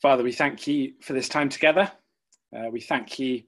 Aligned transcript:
Father, 0.00 0.22
we 0.22 0.32
thank 0.32 0.66
you 0.66 0.94
for 1.02 1.12
this 1.12 1.28
time 1.28 1.50
together. 1.50 1.92
Uh, 2.56 2.70
we 2.70 2.80
thank 2.80 3.18
you 3.18 3.42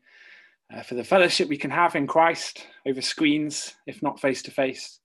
uh, 0.73 0.83
for 0.83 0.95
the 0.95 1.05
fellowship 1.05 1.49
we 1.49 1.57
can 1.57 1.71
have 1.71 1.97
in 1.97 2.07
Christ 2.07 2.67
over 2.87 3.01
screens, 3.01 3.75
if 3.87 4.03
not 4.03 4.21
face 4.21 4.43
to 4.43 4.51
face. 4.51 5.01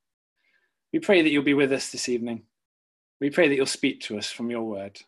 We 0.92 1.00
pray 1.00 1.22
that 1.22 1.30
you'll 1.30 1.44
be 1.44 1.54
with 1.54 1.72
us 1.72 1.90
this 1.90 2.10
evening. 2.10 2.44
We 3.22 3.30
pray 3.30 3.48
that 3.48 3.56
you'll 3.56 3.66
speak 3.66 4.02
to 4.02 4.18
us 4.18 4.30
from 4.30 4.52
your 4.52 4.64
word. 4.64 5.00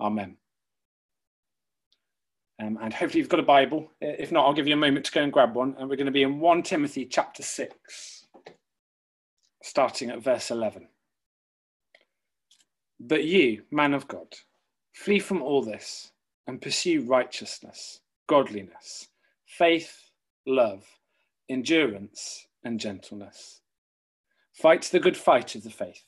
Amen. 0.00 0.38
Um, 2.60 2.78
and 2.80 2.92
hopefully 2.92 3.20
you've 3.20 3.28
got 3.28 3.40
a 3.40 3.44
Bible. 3.44 3.90
If 4.00 4.32
not, 4.32 4.46
I'll 4.46 4.54
give 4.54 4.66
you 4.66 4.74
a 4.74 4.78
moment 4.78 5.04
to 5.06 5.12
go 5.12 5.22
and 5.22 5.32
grab 5.32 5.54
one. 5.54 5.76
And 5.78 5.88
we're 5.88 5.96
going 5.96 6.06
to 6.06 6.12
be 6.12 6.22
in 6.22 6.40
1 6.40 6.62
Timothy 6.62 7.04
chapter 7.04 7.42
6, 7.42 8.26
starting 9.62 10.10
at 10.10 10.22
verse 10.22 10.50
11. 10.50 10.88
But 13.00 13.24
you, 13.24 13.64
man 13.70 13.92
of 13.92 14.08
God, 14.08 14.34
Flee 14.92 15.18
from 15.18 15.42
all 15.42 15.62
this 15.62 16.12
and 16.46 16.60
pursue 16.60 17.02
righteousness, 17.02 18.00
godliness, 18.26 19.08
faith, 19.46 20.10
love, 20.46 20.86
endurance, 21.48 22.46
and 22.62 22.78
gentleness. 22.78 23.60
Fight 24.52 24.82
the 24.82 25.00
good 25.00 25.16
fight 25.16 25.54
of 25.54 25.62
the 25.62 25.70
faith. 25.70 26.04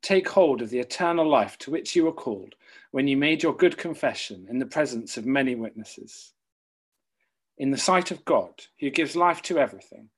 Take 0.00 0.28
hold 0.28 0.62
of 0.62 0.70
the 0.70 0.78
eternal 0.78 1.28
life 1.28 1.58
to 1.58 1.70
which 1.72 1.96
you 1.96 2.04
were 2.04 2.12
called 2.12 2.54
when 2.92 3.08
you 3.08 3.16
made 3.16 3.42
your 3.42 3.54
good 3.54 3.76
confession 3.76 4.46
in 4.48 4.58
the 4.58 4.66
presence 4.66 5.16
of 5.16 5.26
many 5.26 5.54
witnesses. 5.56 6.32
In 7.58 7.72
the 7.72 7.76
sight 7.76 8.12
of 8.12 8.24
God, 8.24 8.52
who 8.78 8.90
gives 8.90 9.16
life 9.16 9.42
to 9.42 9.58
everything, 9.58 10.10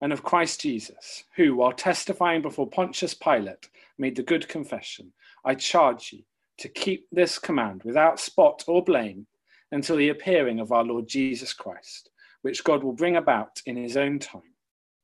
and 0.00 0.12
of 0.12 0.22
Christ 0.22 0.62
Jesus, 0.62 1.24
who, 1.36 1.54
while 1.54 1.72
testifying 1.72 2.40
before 2.40 2.68
Pontius 2.68 3.14
Pilate, 3.14 3.68
made 3.98 4.16
the 4.16 4.22
good 4.22 4.48
confession, 4.48 5.12
I 5.44 5.54
charge 5.54 6.12
you 6.12 6.22
to 6.58 6.68
keep 6.68 7.06
this 7.12 7.38
command 7.38 7.82
without 7.84 8.20
spot 8.20 8.64
or 8.66 8.82
blame 8.82 9.26
until 9.72 9.96
the 9.96 10.08
appearing 10.08 10.60
of 10.60 10.72
our 10.72 10.84
Lord 10.84 11.08
Jesus 11.08 11.52
Christ, 11.52 12.10
which 12.42 12.64
God 12.64 12.82
will 12.82 12.92
bring 12.92 13.16
about 13.16 13.60
in 13.66 13.76
his 13.76 13.96
own 13.96 14.18
time. 14.18 14.54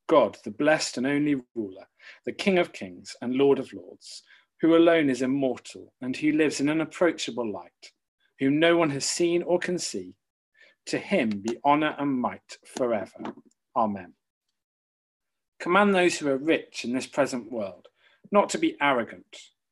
God, 0.09 0.37
the 0.45 0.51
blessed 0.51 0.99
and 0.99 1.07
only 1.07 1.37
ruler, 1.55 1.87
the 2.25 2.33
King 2.33 2.59
of 2.59 2.73
kings 2.73 3.17
and 3.23 3.35
Lord 3.35 3.59
of 3.59 3.73
lords, 3.73 4.23
who 4.61 4.77
alone 4.77 5.11
is 5.11 5.23
immortal 5.23 5.93
and 6.01 6.17
who 6.17 6.33
lives 6.33 6.61
in 6.61 6.69
unapproachable 6.69 7.51
light, 7.51 7.93
whom 8.39 8.59
no 8.59 8.77
one 8.77 8.91
has 8.91 9.05
seen 9.05 9.43
or 9.43 9.59
can 9.59 9.79
see, 9.79 10.15
to 10.87 10.99
him 10.99 11.31
be 11.31 11.59
honour 11.65 11.95
and 11.99 12.21
might 12.21 12.59
forever. 12.77 13.35
Amen. 13.77 14.15
Command 15.61 15.95
those 15.95 16.19
who 16.19 16.29
are 16.29 16.37
rich 16.37 16.85
in 16.85 16.93
this 16.93 17.07
present 17.07 17.51
world 17.51 17.89
not 18.31 18.49
to 18.49 18.59
be 18.59 18.77
arrogant 18.81 19.37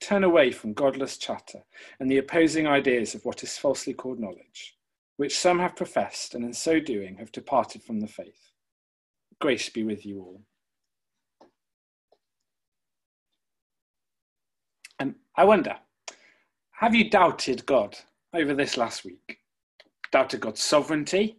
Turn 0.00 0.24
away 0.24 0.52
from 0.52 0.74
godless 0.74 1.16
chatter 1.16 1.64
and 1.98 2.10
the 2.10 2.18
opposing 2.18 2.66
ideas 2.66 3.14
of 3.14 3.24
what 3.24 3.42
is 3.42 3.56
falsely 3.56 3.94
called 3.94 4.20
knowledge, 4.20 4.76
which 5.16 5.38
some 5.38 5.58
have 5.58 5.74
professed 5.74 6.34
and 6.34 6.44
in 6.44 6.52
so 6.52 6.78
doing 6.78 7.16
have 7.16 7.32
departed 7.32 7.82
from 7.82 8.00
the 8.00 8.06
faith. 8.06 8.52
Grace 9.40 9.68
be 9.68 9.84
with 9.84 10.04
you 10.06 10.20
all. 10.20 10.42
And 14.98 15.14
I 15.34 15.44
wonder, 15.44 15.76
have 16.72 16.94
you 16.94 17.10
doubted 17.10 17.66
God 17.66 17.96
over 18.34 18.54
this 18.54 18.76
last 18.76 19.04
week? 19.04 19.38
Doubted 20.12 20.40
God's 20.40 20.62
sovereignty? 20.62 21.38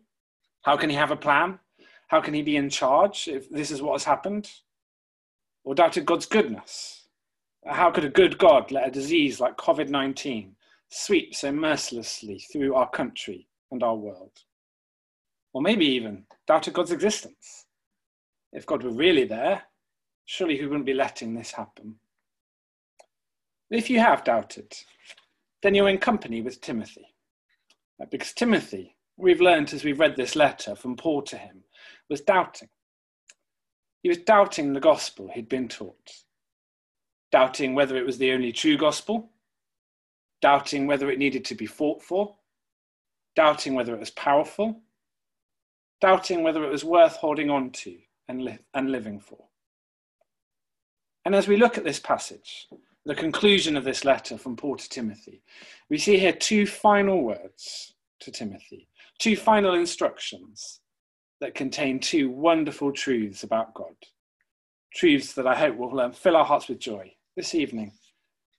How 0.63 0.77
can 0.77 0.89
he 0.89 0.95
have 0.95 1.11
a 1.11 1.15
plan? 1.15 1.59
How 2.07 2.21
can 2.21 2.33
he 2.33 2.41
be 2.41 2.57
in 2.57 2.69
charge 2.69 3.27
if 3.27 3.49
this 3.49 3.71
is 3.71 3.81
what 3.81 3.93
has 3.93 4.03
happened? 4.03 4.49
Or 5.63 5.75
doubted 5.75 6.05
God's 6.05 6.25
goodness? 6.25 6.96
How 7.69 7.91
could 7.91 8.05
a 8.05 8.09
good 8.09 8.37
God 8.37 8.71
let 8.71 8.87
a 8.87 8.91
disease 8.91 9.41
like 9.41 9.57
COVID 9.57 9.89
19 9.89 10.55
sweep 10.89 11.35
so 11.35 11.51
mercilessly 11.51 12.39
through 12.51 12.73
our 12.75 12.89
country 12.89 13.47
and 13.71 13.83
our 13.83 13.95
world? 13.95 14.31
Or 15.51 15.61
maybe 15.61 15.85
even 15.85 16.23
doubted 16.47 16.73
God's 16.73 16.93
existence. 16.93 17.65
If 18.53 18.65
God 18.65 18.83
were 18.83 18.93
really 18.93 19.25
there, 19.25 19.63
surely 20.25 20.57
He 20.57 20.65
wouldn't 20.65 20.85
be 20.85 20.93
letting 20.93 21.33
this 21.33 21.51
happen. 21.51 21.95
If 23.69 23.89
you 23.89 23.99
have 23.99 24.23
doubted, 24.23 24.73
then 25.61 25.75
you're 25.75 25.89
in 25.89 25.97
company 25.97 26.41
with 26.41 26.61
Timothy. 26.61 27.13
Uh, 28.01 28.05
because 28.09 28.31
Timothy, 28.31 28.95
we've 29.17 29.41
learned 29.41 29.73
as 29.73 29.83
we've 29.83 29.99
read 29.99 30.15
this 30.15 30.37
letter 30.37 30.73
from 30.73 30.95
Paul 30.95 31.21
to 31.23 31.37
him, 31.37 31.63
was 32.09 32.21
doubting. 32.21 32.69
He 34.03 34.09
was 34.09 34.19
doubting 34.19 34.71
the 34.71 34.79
gospel 34.79 35.29
he'd 35.33 35.49
been 35.49 35.67
taught 35.67 36.23
doubting 37.31 37.75
whether 37.75 37.97
it 37.97 38.05
was 38.05 38.17
the 38.17 38.31
only 38.31 38.51
true 38.51 38.77
gospel, 38.77 39.29
doubting 40.41 40.87
whether 40.87 41.09
it 41.09 41.19
needed 41.19 41.43
to 41.45 41.55
be 41.55 41.65
fought 41.65 42.01
for, 42.01 42.35
doubting 43.35 43.75
whether 43.75 43.93
it 43.93 43.99
was 43.99 44.11
powerful, 44.11 44.81
doubting 46.01 46.43
whether 46.43 46.63
it 46.63 46.71
was 46.71 46.85
worth 46.85 47.15
holding 47.17 47.49
on 47.49 47.71
to 47.71 47.97
and, 48.27 48.43
li- 48.43 48.59
and 48.73 48.91
living 48.91 49.19
for. 49.19 49.45
And 51.25 51.35
as 51.35 51.47
we 51.47 51.57
look 51.57 51.77
at 51.77 51.83
this 51.83 51.99
passage, 51.99 52.67
the 53.05 53.15
conclusion 53.15 53.75
of 53.75 53.83
this 53.83 54.05
letter 54.05 54.37
from 54.37 54.55
Paul 54.55 54.77
to 54.77 54.89
Timothy, 54.89 55.43
we 55.89 55.97
see 55.97 56.17
here 56.17 56.33
two 56.33 56.65
final 56.65 57.21
words 57.23 57.93
to 58.21 58.31
Timothy, 58.31 58.87
two 59.19 59.35
final 59.35 59.73
instructions 59.73 60.79
that 61.41 61.55
contain 61.55 61.99
two 61.99 62.29
wonderful 62.29 62.91
truths 62.91 63.43
about 63.43 63.73
God. 63.73 63.95
Truths 64.93 65.33
that 65.33 65.45
I 65.45 65.55
hope 65.55 65.75
will 65.77 65.99
um, 65.99 66.11
fill 66.11 66.35
our 66.35 66.45
hearts 66.45 66.67
with 66.67 66.79
joy 66.79 67.13
this 67.37 67.53
evening 67.53 67.91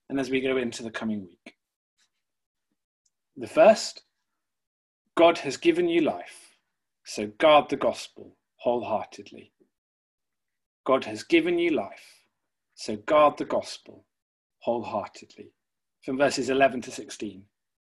and 0.08 0.20
as 0.20 0.30
we 0.30 0.40
go 0.40 0.56
into 0.56 0.84
the 0.84 0.90
coming 0.90 1.20
week. 1.20 1.56
The 3.36 3.48
first, 3.48 4.02
God 5.16 5.36
has 5.38 5.56
given 5.56 5.88
you 5.88 6.00
life, 6.00 6.56
so 7.04 7.26
guard 7.38 7.68
the 7.68 7.76
gospel 7.76 8.36
wholeheartedly. 8.58 9.52
God 10.86 11.04
has 11.06 11.24
given 11.24 11.58
you 11.58 11.70
life, 11.70 12.22
so 12.76 12.94
guard 12.94 13.36
the 13.36 13.44
gospel 13.44 14.04
wholeheartedly. 14.60 15.50
From 16.04 16.16
verses 16.16 16.48
11 16.48 16.82
to 16.82 16.92
16 16.92 17.42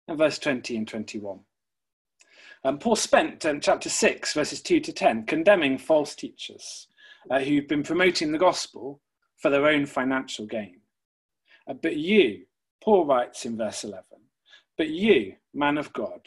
and 0.08 0.18
verse 0.18 0.38
20 0.38 0.78
and 0.78 0.88
21. 0.88 1.41
Um, 2.64 2.78
Paul 2.78 2.97
spent 2.97 3.44
um, 3.44 3.60
chapter 3.60 3.91
6, 3.91 4.32
verses 4.32 4.62
2 4.62 4.80
to 4.80 4.92
10, 4.94 5.26
condemning 5.26 5.76
false 5.76 6.14
teachers 6.14 6.88
uh, 7.30 7.38
who've 7.41 7.68
been 7.68 7.82
promoting 7.82 8.32
the 8.32 8.38
gospel 8.38 9.02
for 9.40 9.50
their 9.50 9.66
own 9.66 9.86
financial 9.86 10.46
gain. 10.46 10.80
Uh, 11.66 11.74
but 11.74 11.96
you, 11.96 12.42
Paul 12.82 13.06
writes 13.06 13.44
in 13.44 13.56
verse 13.56 13.84
11, 13.84 14.04
but 14.78 14.88
you, 14.88 15.34
man 15.52 15.78
of 15.78 15.92
God, 15.92 16.26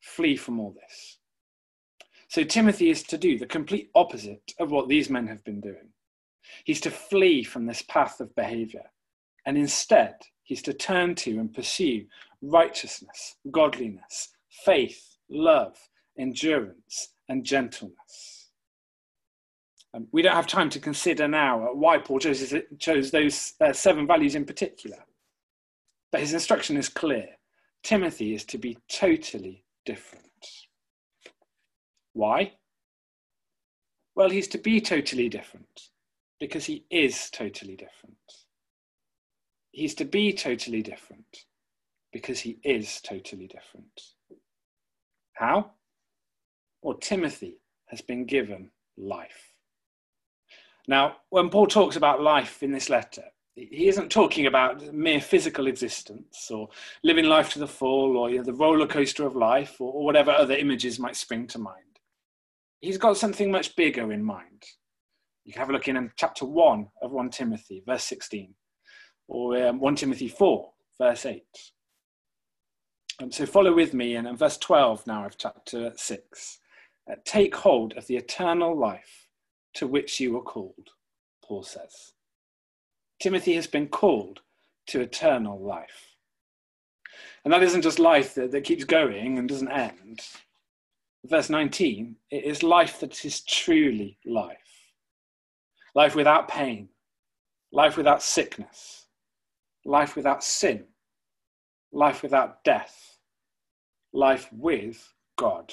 flee 0.00 0.36
from 0.36 0.60
all 0.60 0.74
this. 0.78 1.18
So 2.28 2.44
Timothy 2.44 2.90
is 2.90 3.02
to 3.04 3.18
do 3.18 3.38
the 3.38 3.46
complete 3.46 3.90
opposite 3.94 4.52
of 4.58 4.70
what 4.70 4.88
these 4.88 5.10
men 5.10 5.26
have 5.26 5.42
been 5.44 5.60
doing. 5.60 5.88
He's 6.64 6.80
to 6.82 6.90
flee 6.90 7.42
from 7.42 7.66
this 7.66 7.82
path 7.82 8.20
of 8.20 8.34
behavior, 8.34 8.84
and 9.46 9.56
instead, 9.56 10.14
he's 10.44 10.62
to 10.62 10.72
turn 10.72 11.14
to 11.16 11.38
and 11.38 11.52
pursue 11.52 12.06
righteousness, 12.42 13.36
godliness, 13.50 14.28
faith, 14.64 15.16
love, 15.28 15.76
endurance, 16.18 17.14
and 17.28 17.44
gentleness. 17.44 18.39
Um, 19.92 20.06
we 20.12 20.22
don't 20.22 20.34
have 20.34 20.46
time 20.46 20.70
to 20.70 20.80
consider 20.80 21.26
now 21.26 21.72
why 21.72 21.98
Paul 21.98 22.20
chose, 22.20 22.54
chose 22.78 23.10
those 23.10 23.54
uh, 23.60 23.72
seven 23.72 24.06
values 24.06 24.34
in 24.34 24.44
particular. 24.44 24.98
But 26.12 26.20
his 26.20 26.32
instruction 26.32 26.76
is 26.76 26.88
clear 26.88 27.26
Timothy 27.82 28.34
is 28.34 28.44
to 28.46 28.58
be 28.58 28.78
totally 28.88 29.64
different. 29.84 30.24
Why? 32.12 32.52
Well, 34.14 34.30
he's 34.30 34.48
to 34.48 34.58
be 34.58 34.80
totally 34.80 35.28
different 35.28 35.88
because 36.38 36.64
he 36.66 36.84
is 36.90 37.30
totally 37.30 37.76
different. 37.76 38.16
He's 39.72 39.94
to 39.96 40.04
be 40.04 40.32
totally 40.32 40.82
different 40.82 41.44
because 42.12 42.40
he 42.40 42.58
is 42.64 43.00
totally 43.00 43.46
different. 43.46 44.00
How? 45.34 45.72
Well, 46.82 46.98
Timothy 46.98 47.60
has 47.86 48.00
been 48.00 48.26
given 48.26 48.70
life. 48.96 49.49
Now, 50.90 51.18
when 51.28 51.50
Paul 51.50 51.68
talks 51.68 51.94
about 51.94 52.20
life 52.20 52.64
in 52.64 52.72
this 52.72 52.90
letter, 52.90 53.22
he 53.54 53.86
isn't 53.86 54.10
talking 54.10 54.46
about 54.46 54.92
mere 54.92 55.20
physical 55.20 55.68
existence 55.68 56.50
or 56.50 56.68
living 57.04 57.26
life 57.26 57.52
to 57.52 57.60
the 57.60 57.68
full 57.68 58.16
or 58.16 58.28
you 58.28 58.38
know, 58.38 58.42
the 58.42 58.54
roller 58.54 58.88
coaster 58.88 59.24
of 59.24 59.36
life 59.36 59.80
or, 59.80 59.92
or 59.92 60.04
whatever 60.04 60.32
other 60.32 60.56
images 60.56 60.98
might 60.98 61.14
spring 61.14 61.46
to 61.46 61.60
mind. 61.60 62.00
He's 62.80 62.98
got 62.98 63.16
something 63.16 63.52
much 63.52 63.76
bigger 63.76 64.12
in 64.12 64.24
mind. 64.24 64.64
You 65.44 65.52
can 65.52 65.60
have 65.60 65.70
a 65.70 65.72
look 65.72 65.86
in 65.86 66.10
chapter 66.16 66.44
1 66.44 66.88
of 67.02 67.12
1 67.12 67.30
Timothy, 67.30 67.84
verse 67.86 68.02
16, 68.02 68.52
or 69.28 69.68
um, 69.68 69.78
1 69.78 69.94
Timothy 69.94 70.26
4, 70.26 70.72
verse 70.98 71.24
8. 71.24 71.44
Um, 73.22 73.30
so 73.30 73.46
follow 73.46 73.72
with 73.72 73.94
me 73.94 74.16
in, 74.16 74.26
in 74.26 74.36
verse 74.36 74.58
12 74.58 75.06
now 75.06 75.24
of 75.24 75.38
chapter 75.38 75.92
6. 75.94 76.58
Uh, 77.08 77.14
Take 77.24 77.54
hold 77.54 77.92
of 77.96 78.08
the 78.08 78.16
eternal 78.16 78.76
life 78.76 79.19
to 79.74 79.86
which 79.86 80.20
you 80.20 80.32
were 80.32 80.42
called, 80.42 80.90
Paul 81.44 81.62
says. 81.62 82.12
Timothy 83.20 83.54
has 83.54 83.66
been 83.66 83.88
called 83.88 84.40
to 84.88 85.00
eternal 85.00 85.60
life. 85.60 86.16
And 87.44 87.52
that 87.52 87.62
isn't 87.62 87.82
just 87.82 87.98
life 87.98 88.34
that, 88.34 88.50
that 88.52 88.64
keeps 88.64 88.84
going 88.84 89.38
and 89.38 89.48
doesn't 89.48 89.70
end. 89.70 90.20
Verse 91.24 91.50
19, 91.50 92.16
it 92.30 92.44
is 92.44 92.62
life 92.62 93.00
that 93.00 93.24
is 93.24 93.42
truly 93.42 94.18
life. 94.24 94.56
Life 95.94 96.14
without 96.14 96.48
pain, 96.48 96.88
life 97.72 97.96
without 97.96 98.22
sickness, 98.22 99.06
life 99.84 100.16
without 100.16 100.42
sin, 100.42 100.84
life 101.92 102.22
without 102.22 102.64
death, 102.64 103.18
life 104.12 104.48
with 104.52 105.12
God. 105.36 105.72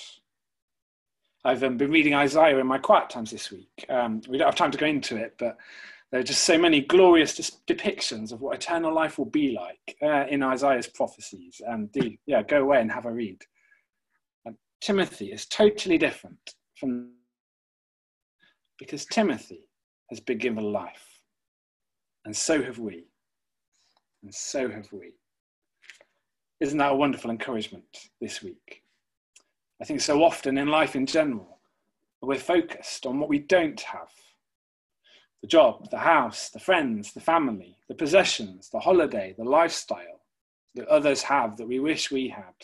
I've 1.45 1.63
um, 1.63 1.77
been 1.77 1.91
reading 1.91 2.13
Isaiah 2.13 2.57
in 2.57 2.67
my 2.67 2.77
quiet 2.77 3.09
times 3.09 3.31
this 3.31 3.51
week. 3.51 3.85
Um, 3.89 4.21
we 4.27 4.37
don't 4.37 4.47
have 4.47 4.55
time 4.55 4.71
to 4.71 4.77
go 4.77 4.85
into 4.85 5.17
it, 5.17 5.35
but 5.37 5.57
there 6.11 6.19
are 6.19 6.23
just 6.23 6.45
so 6.45 6.57
many 6.57 6.81
glorious 6.81 7.33
depictions 7.67 8.31
of 8.31 8.41
what 8.41 8.55
eternal 8.55 8.93
life 8.93 9.17
will 9.17 9.25
be 9.25 9.51
like 9.51 9.97
uh, 10.01 10.25
in 10.27 10.41
Isaiah's 10.41 10.87
prophecies. 10.87 11.61
And 11.65 11.89
yeah, 12.25 12.43
go 12.43 12.61
away 12.61 12.81
and 12.81 12.91
have 12.91 13.05
a 13.05 13.11
read. 13.11 13.43
And 14.45 14.55
Timothy 14.81 15.31
is 15.31 15.45
totally 15.45 15.97
different 15.97 16.55
from 16.75 17.11
because 18.79 19.05
Timothy 19.05 19.67
has 20.09 20.19
been 20.19 20.37
given 20.37 20.71
life, 20.71 21.19
and 22.25 22.35
so 22.35 22.61
have 22.61 22.77
we, 22.77 23.05
and 24.23 24.33
so 24.33 24.69
have 24.69 24.87
we. 24.91 25.13
Isn't 26.59 26.77
that 26.77 26.91
a 26.91 26.95
wonderful 26.95 27.31
encouragement 27.31 27.85
this 28.21 28.41
week? 28.43 28.83
I 29.81 29.85
think 29.85 30.01
so 30.01 30.23
often 30.23 30.57
in 30.57 30.67
life 30.67 30.95
in 30.95 31.05
general, 31.05 31.59
we're 32.21 32.39
focused 32.39 33.05
on 33.05 33.19
what 33.19 33.29
we 33.29 33.39
don't 33.39 33.79
have 33.81 34.09
the 35.41 35.47
job, 35.47 35.89
the 35.91 35.99
house, 35.99 36.49
the 36.49 36.59
friends, 36.59 37.13
the 37.13 37.21
family, 37.21 37.77
the 37.87 37.93
possessions, 37.93 38.69
the 38.71 38.79
holiday, 38.79 39.35
the 39.37 39.43
lifestyle 39.43 40.21
that 40.73 40.87
others 40.87 41.21
have 41.21 41.57
that 41.57 41.67
we 41.67 41.79
wish 41.79 42.09
we 42.09 42.27
had. 42.27 42.55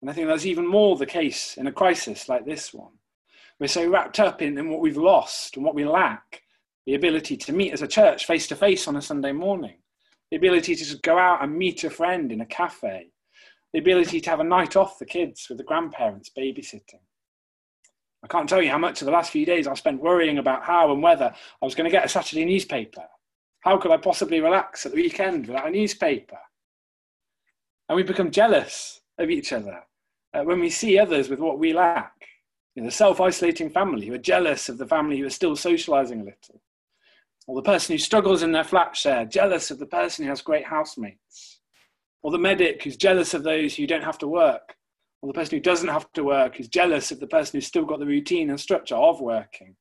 And 0.00 0.10
I 0.10 0.12
think 0.12 0.26
that's 0.26 0.44
even 0.44 0.66
more 0.66 0.96
the 0.96 1.06
case 1.06 1.56
in 1.56 1.68
a 1.68 1.72
crisis 1.72 2.28
like 2.28 2.44
this 2.44 2.74
one. 2.74 2.92
We're 3.60 3.68
so 3.68 3.88
wrapped 3.88 4.18
up 4.18 4.42
in, 4.42 4.58
in 4.58 4.68
what 4.68 4.80
we've 4.80 4.96
lost 4.96 5.56
and 5.56 5.64
what 5.64 5.76
we 5.76 5.84
lack 5.84 6.42
the 6.86 6.94
ability 6.94 7.36
to 7.36 7.52
meet 7.52 7.72
as 7.72 7.82
a 7.82 7.88
church 7.88 8.26
face 8.26 8.46
to 8.48 8.56
face 8.56 8.86
on 8.88 8.96
a 8.96 9.02
Sunday 9.02 9.32
morning, 9.32 9.76
the 10.30 10.36
ability 10.36 10.74
to 10.74 10.84
just 10.84 11.02
go 11.02 11.18
out 11.18 11.42
and 11.42 11.56
meet 11.56 11.84
a 11.84 11.90
friend 11.90 12.32
in 12.32 12.40
a 12.40 12.46
cafe, 12.46 13.08
the 13.74 13.80
ability 13.80 14.20
to 14.20 14.30
have 14.30 14.38
a 14.38 14.44
night 14.44 14.76
off 14.76 15.00
the 15.00 15.04
kids 15.04 15.48
with 15.48 15.58
the 15.58 15.64
grandparents 15.64 16.30
babysitting. 16.30 17.00
I 18.22 18.28
can't 18.28 18.48
tell 18.48 18.62
you 18.62 18.70
how 18.70 18.78
much 18.78 19.02
of 19.02 19.06
the 19.06 19.12
last 19.12 19.32
few 19.32 19.44
days 19.44 19.66
I've 19.66 19.78
spent 19.78 20.00
worrying 20.00 20.38
about 20.38 20.62
how 20.62 20.92
and 20.92 21.02
whether 21.02 21.34
I 21.60 21.64
was 21.64 21.74
going 21.74 21.86
to 21.86 21.90
get 21.90 22.04
a 22.04 22.08
Saturday 22.08 22.44
newspaper. 22.44 23.02
How 23.62 23.76
could 23.76 23.90
I 23.90 23.96
possibly 23.96 24.40
relax 24.40 24.86
at 24.86 24.92
the 24.92 25.02
weekend 25.02 25.48
without 25.48 25.66
a 25.66 25.72
newspaper? 25.72 26.38
And 27.88 27.96
we 27.96 28.04
become 28.04 28.30
jealous 28.30 29.00
of 29.18 29.28
each 29.28 29.52
other 29.52 29.82
uh, 30.32 30.44
when 30.44 30.60
we 30.60 30.70
see 30.70 30.96
others 30.96 31.28
with 31.28 31.40
what 31.40 31.58
we 31.58 31.72
lack. 31.72 32.14
You 32.76 32.82
know, 32.82 32.88
the 32.88 32.94
self 32.94 33.20
isolating 33.20 33.70
family 33.70 34.06
who 34.06 34.14
are 34.14 34.18
jealous 34.18 34.68
of 34.68 34.78
the 34.78 34.86
family 34.86 35.18
who 35.18 35.26
are 35.26 35.30
still 35.30 35.56
socializing 35.56 36.20
a 36.20 36.24
little. 36.24 36.62
Or 37.48 37.56
the 37.56 37.62
person 37.62 37.94
who 37.94 37.98
struggles 37.98 38.44
in 38.44 38.52
their 38.52 38.62
flat 38.62 38.96
share, 38.96 39.24
jealous 39.24 39.72
of 39.72 39.80
the 39.80 39.86
person 39.86 40.24
who 40.24 40.30
has 40.30 40.42
great 40.42 40.64
housemates. 40.64 41.53
Or 42.24 42.32
the 42.32 42.38
medic 42.38 42.82
who's 42.82 42.96
jealous 42.96 43.34
of 43.34 43.44
those 43.44 43.76
who 43.76 43.86
don't 43.86 44.02
have 44.02 44.18
to 44.18 44.26
work 44.26 44.74
or 45.20 45.28
the 45.28 45.38
person 45.38 45.56
who 45.56 45.62
doesn't 45.62 45.88
have 45.88 46.10
to 46.14 46.24
work 46.24 46.58
is 46.58 46.68
jealous 46.68 47.10
of 47.10 47.20
the 47.20 47.26
person 47.26 47.56
who's 47.56 47.66
still 47.66 47.84
got 47.84 47.98
the 47.98 48.06
routine 48.06 48.50
and 48.50 48.58
structure 48.58 48.94
of 48.94 49.20
working. 49.20 49.76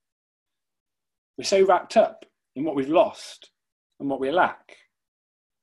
We're 1.37 1.45
so 1.45 1.65
wrapped 1.65 1.97
up 1.97 2.25
in 2.55 2.63
what 2.63 2.75
we've 2.75 2.89
lost 2.89 3.49
and 3.99 4.09
what 4.09 4.19
we 4.19 4.29
lack 4.29 4.75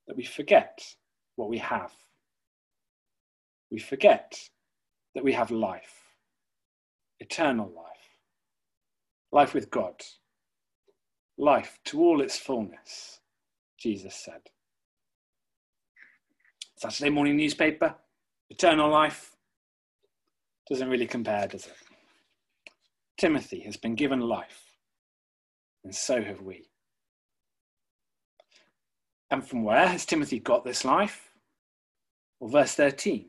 that 0.06 0.16
we 0.16 0.24
forget 0.24 0.82
what 1.36 1.48
we 1.48 1.58
have. 1.58 1.92
We 3.70 3.78
forget 3.78 4.38
that 5.14 5.24
we 5.24 5.32
have 5.32 5.50
life, 5.50 5.94
eternal 7.20 7.72
life, 7.74 8.18
life 9.32 9.54
with 9.54 9.70
God, 9.70 10.02
life 11.38 11.78
to 11.86 12.00
all 12.00 12.20
its 12.20 12.36
fullness, 12.38 13.20
Jesus 13.78 14.14
said. 14.14 14.42
Saturday 16.80 17.10
morning 17.10 17.36
newspaper, 17.36 17.94
eternal 18.48 18.88
life, 18.88 19.36
doesn't 20.66 20.88
really 20.88 21.06
compare, 21.06 21.46
does 21.46 21.66
it? 21.66 21.74
Timothy 23.18 23.60
has 23.66 23.76
been 23.76 23.94
given 23.94 24.20
life, 24.20 24.78
and 25.84 25.94
so 25.94 26.22
have 26.22 26.40
we. 26.40 26.70
And 29.30 29.46
from 29.46 29.62
where 29.62 29.88
has 29.88 30.06
Timothy 30.06 30.40
got 30.40 30.64
this 30.64 30.82
life? 30.82 31.34
Well, 32.38 32.48
verse 32.48 32.72
13 32.76 33.26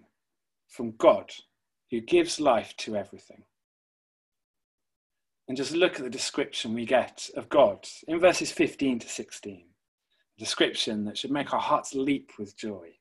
from 0.70 0.94
God, 0.96 1.30
who 1.90 2.00
gives 2.00 2.40
life 2.40 2.74
to 2.78 2.96
everything. 2.96 3.44
And 5.50 5.58
just 5.58 5.74
look 5.74 5.98
at 5.98 6.04
the 6.04 6.10
description 6.10 6.74
we 6.74 6.86
get 6.86 7.30
of 7.36 7.50
God 7.50 7.86
in 8.08 8.18
verses 8.18 8.50
15 8.50 9.00
to 9.00 9.10
16. 9.10 9.66
A 10.38 10.40
description 10.40 11.04
that 11.04 11.18
should 11.18 11.32
make 11.32 11.54
our 11.54 11.60
hearts 11.60 11.94
leap 11.94 12.32
with 12.40 12.56
joy. 12.56 12.94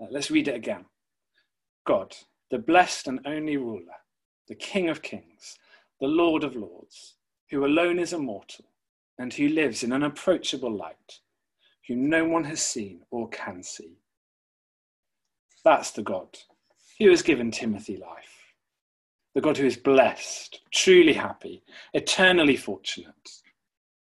Uh, 0.00 0.06
let's 0.10 0.30
read 0.30 0.48
it 0.48 0.54
again. 0.54 0.84
God, 1.86 2.14
the 2.50 2.58
blessed 2.58 3.08
and 3.08 3.20
only 3.26 3.56
ruler, 3.56 3.96
the 4.46 4.54
King 4.54 4.88
of 4.88 5.02
kings, 5.02 5.58
the 6.00 6.06
Lord 6.06 6.44
of 6.44 6.56
lords, 6.56 7.14
who 7.50 7.64
alone 7.64 7.98
is 7.98 8.12
immortal 8.12 8.66
and 9.18 9.32
who 9.32 9.48
lives 9.48 9.82
in 9.82 9.92
unapproachable 9.92 10.70
light, 10.70 11.20
whom 11.86 12.08
no 12.08 12.24
one 12.24 12.44
has 12.44 12.62
seen 12.62 13.00
or 13.10 13.28
can 13.28 13.62
see. 13.62 13.98
That's 15.64 15.90
the 15.90 16.02
God 16.02 16.38
who 16.98 17.10
has 17.10 17.22
given 17.22 17.50
Timothy 17.50 17.96
life. 17.96 18.54
The 19.34 19.40
God 19.40 19.56
who 19.56 19.66
is 19.66 19.76
blessed, 19.76 20.60
truly 20.72 21.12
happy, 21.12 21.62
eternally 21.94 22.56
fortunate. 22.56 23.28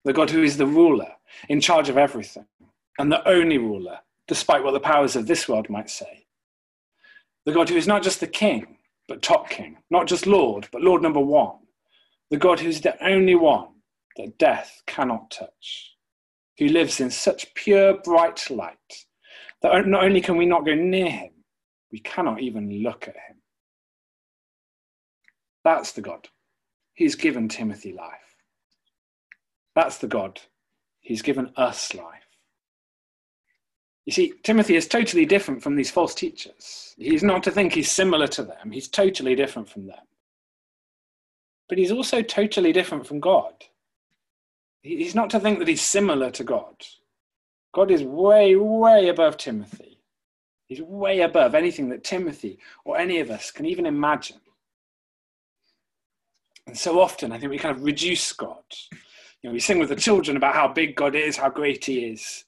The 0.03 0.13
God 0.13 0.29
who 0.29 0.43
is 0.43 0.57
the 0.57 0.67
ruler, 0.67 1.11
in 1.49 1.61
charge 1.61 1.89
of 1.89 1.97
everything, 1.97 2.45
and 2.99 3.11
the 3.11 3.27
only 3.27 3.57
ruler, 3.57 3.99
despite 4.27 4.63
what 4.63 4.71
the 4.71 4.79
powers 4.79 5.15
of 5.15 5.27
this 5.27 5.47
world 5.47 5.69
might 5.69 5.89
say. 5.89 6.25
The 7.45 7.53
God 7.53 7.69
who 7.69 7.75
is 7.77 7.87
not 7.87 8.03
just 8.03 8.19
the 8.19 8.27
king, 8.27 8.77
but 9.07 9.21
top 9.21 9.49
king, 9.49 9.77
not 9.91 10.07
just 10.07 10.27
Lord, 10.27 10.67
but 10.71 10.81
Lord 10.81 11.01
number 11.01 11.19
one. 11.19 11.57
The 12.31 12.37
God 12.37 12.59
who 12.59 12.69
is 12.69 12.81
the 12.81 13.01
only 13.05 13.35
one 13.35 13.67
that 14.17 14.37
death 14.37 14.81
cannot 14.87 15.31
touch, 15.31 15.95
who 16.57 16.67
lives 16.67 16.99
in 16.99 17.11
such 17.11 17.53
pure, 17.53 17.95
bright 18.03 18.49
light 18.49 19.05
that 19.61 19.87
not 19.87 20.03
only 20.03 20.21
can 20.21 20.37
we 20.37 20.45
not 20.45 20.65
go 20.65 20.75
near 20.75 21.09
him, 21.09 21.31
we 21.91 21.99
cannot 21.99 22.41
even 22.41 22.83
look 22.83 23.07
at 23.07 23.15
him. 23.15 23.37
That's 25.63 25.91
the 25.93 26.01
God. 26.01 26.27
He's 26.93 27.15
given 27.15 27.49
Timothy 27.49 27.93
life. 27.93 28.35
That's 29.75 29.97
the 29.97 30.07
God. 30.07 30.41
He's 31.01 31.21
given 31.21 31.51
us 31.57 31.93
life. 31.93 32.24
You 34.05 34.13
see, 34.13 34.33
Timothy 34.43 34.75
is 34.75 34.87
totally 34.87 35.25
different 35.25 35.63
from 35.63 35.75
these 35.75 35.89
false 35.89 36.13
teachers. 36.13 36.93
He's 36.97 37.23
not 37.23 37.41
to 37.43 37.51
think 37.51 37.73
he's 37.73 37.91
similar 37.91 38.27
to 38.27 38.43
them, 38.43 38.71
he's 38.71 38.87
totally 38.87 39.35
different 39.35 39.67
from 39.67 39.87
them. 39.87 39.97
But 41.67 41.79
he's 41.79 41.91
also 41.91 42.21
totally 42.21 42.71
different 42.71 43.07
from 43.07 43.19
God. 43.19 43.53
He's 44.83 45.15
not 45.15 45.31
to 45.31 45.39
think 45.39 45.57
that 45.57 45.67
he's 45.67 45.81
similar 45.81 46.29
to 46.29 46.43
God. 46.43 46.75
God 47.73 47.89
is 47.89 48.03
way, 48.03 48.55
way 48.55 49.09
above 49.09 49.37
Timothy. 49.37 49.97
He's 50.67 50.81
way 50.81 51.21
above 51.21 51.55
anything 51.55 51.89
that 51.89 52.03
Timothy 52.03 52.59
or 52.85 52.97
any 52.97 53.19
of 53.19 53.31
us 53.31 53.49
can 53.49 53.65
even 53.65 53.87
imagine. 53.87 54.37
And 56.67 56.77
so 56.77 56.99
often, 56.99 57.31
I 57.31 57.39
think 57.39 57.51
we 57.51 57.57
kind 57.57 57.75
of 57.75 57.83
reduce 57.83 58.31
God. 58.33 58.63
You 59.41 59.49
know, 59.49 59.53
we 59.53 59.59
sing 59.59 59.79
with 59.79 59.89
the 59.89 59.95
children 59.95 60.37
about 60.37 60.55
how 60.55 60.67
big 60.67 60.95
God 60.95 61.15
is, 61.15 61.37
how 61.37 61.49
great 61.49 61.85
He 61.85 62.05
is 62.05 62.45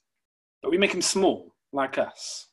but 0.68 0.72
we 0.72 0.76
make 0.76 0.92
him 0.92 1.00
small, 1.00 1.54
like 1.72 1.96
us. 1.96 2.48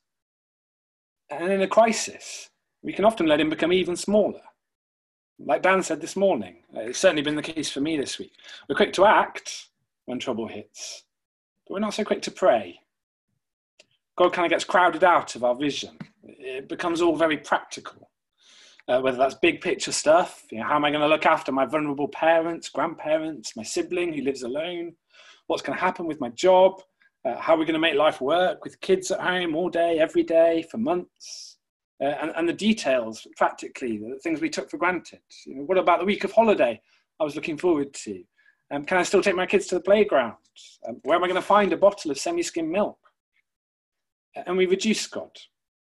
And 1.30 1.52
in 1.52 1.64
a 1.64 1.68
crisis, 1.68 2.50
we 2.82 2.94
can 2.94 3.04
often 3.04 3.26
let 3.26 3.42
him 3.42 3.50
become 3.50 3.74
even 3.74 3.98
smaller. 3.98 4.40
Like 5.38 5.62
Dan 5.62 5.84
said 5.84 6.00
this 6.00 6.16
morning, 6.16 6.64
uh, 6.74 6.80
it's 6.80 7.00
certainly 7.00 7.24
been 7.24 7.36
the 7.36 7.42
case 7.42 7.70
for 7.70 7.82
me 7.82 7.98
this 7.98 8.18
week. 8.18 8.32
We're 8.70 8.78
quick 8.78 8.94
to 8.94 9.06
act 9.06 9.68
when 10.06 10.18
trouble 10.18 10.48
hits, 10.48 11.04
but 11.68 11.74
we're 11.74 11.80
not 11.82 11.94
so 11.94 12.06
quick 12.06 12.22
to 12.22 12.32
pray. 12.32 12.80
God 14.18 14.32
kind 14.32 14.46
of 14.46 14.50
gets 14.50 14.64
crowded 14.64 15.04
out 15.04 15.36
of 15.36 15.44
our 15.44 15.54
vision. 15.54 15.98
It 16.24 16.70
becomes 16.70 17.02
all 17.02 17.18
very 17.18 17.40
practical. 17.40 18.10
Uh, 18.88 19.02
whether 19.02 19.18
that's 19.18 19.36
big 19.36 19.60
picture 19.60 19.92
stuff, 19.92 20.46
you 20.54 20.60
know, 20.60 20.64
how 20.64 20.78
am 20.78 20.86
I 20.86 20.90
going 20.90 21.02
to 21.02 21.10
look 21.10 21.26
after 21.26 21.52
my 21.52 21.66
vulnerable 21.66 22.08
parents, 22.08 22.70
grandparents, 22.70 23.58
my 23.58 23.64
sibling 23.64 24.14
who 24.14 24.22
lives 24.22 24.44
alone? 24.44 24.96
What's 25.48 25.62
going 25.62 25.78
to 25.78 25.84
happen 25.84 26.08
with 26.08 26.22
my 26.22 26.30
job? 26.30 26.82
Uh, 27.26 27.36
how 27.40 27.56
are 27.56 27.58
we 27.58 27.66
going 27.66 27.74
to 27.74 27.80
make 27.80 27.96
life 27.96 28.22
work 28.22 28.64
with 28.64 28.80
kids 28.82 29.10
at 29.10 29.20
home 29.20 29.56
all 29.56 29.70
day, 29.70 30.00
every 30.00 30.22
day, 30.22 30.64
for 30.70 30.78
months? 30.78 31.58
Uh, 32.00 32.14
and, 32.22 32.32
and, 32.36 32.48
the 32.48 32.54
details, 32.54 33.26
practically, 33.38 33.98
the 33.98 34.20
things 34.22 34.42
we 34.42 34.50
took 34.50 34.70
for 34.70 34.78
granted. 34.78 35.22
You 35.46 35.56
know, 35.56 35.64
what 35.64 35.78
about 35.78 36.00
the 36.00 36.06
week 36.06 36.24
of 36.24 36.32
holiday 36.34 36.80
I 37.20 37.24
was 37.24 37.36
looking 37.36 37.58
forward 37.58 37.94
to? 37.94 38.22
Um, 38.70 38.86
can 38.86 38.98
I 38.98 39.04
still 39.04 39.24
take 39.24 39.36
my 39.36 39.46
kids 39.46 39.66
to 39.68 39.76
the 39.76 39.82
playground? 39.82 40.36
Um, 40.88 41.00
where 41.04 41.16
am 41.16 41.24
I 41.24 41.28
going 41.28 41.42
to 41.42 41.48
find 41.48 41.72
a 41.74 41.78
bottle 41.78 42.12
of 42.12 42.20
semi 42.20 42.44
skim 42.44 42.70
milk? 42.70 43.00
And 44.46 44.58
we 44.58 44.66
reduce 44.66 45.08
God. 45.08 45.32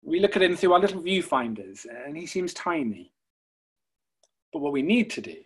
We 0.03 0.19
look 0.19 0.35
at 0.35 0.43
him 0.43 0.55
through 0.55 0.73
our 0.73 0.79
little 0.79 1.01
viewfinders, 1.01 1.85
and 2.05 2.15
he 2.15 2.27
seems 2.27 2.53
tiny. 2.53 3.11
But 4.53 4.59
what 4.59 4.71
we 4.71 4.83
need 4.83 5.09
to 5.11 5.21
do 5.21 5.37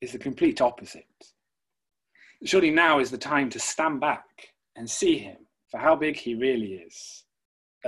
is 0.00 0.12
the 0.12 0.18
complete 0.18 0.60
opposite. 0.60 1.04
Surely 2.44 2.70
now 2.70 2.98
is 2.98 3.10
the 3.10 3.18
time 3.18 3.50
to 3.50 3.58
stand 3.58 4.00
back 4.00 4.24
and 4.76 4.88
see 4.88 5.18
him 5.18 5.38
for 5.68 5.78
how 5.78 5.96
big 5.96 6.16
he 6.16 6.34
really 6.34 6.74
is, 6.74 7.24